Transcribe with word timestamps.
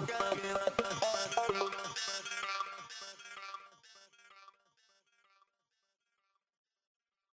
go. 0.00 0.31